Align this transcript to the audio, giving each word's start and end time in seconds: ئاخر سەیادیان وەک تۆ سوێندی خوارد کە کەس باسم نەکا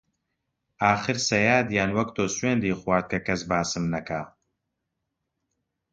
ئاخر 0.83 1.17
سەیادیان 1.29 1.91
وەک 1.97 2.09
تۆ 2.15 2.23
سوێندی 2.35 2.77
خوارد 2.79 3.05
کە 3.11 3.19
کەس 3.27 3.41
باسم 3.51 3.83
نەکا 3.93 4.21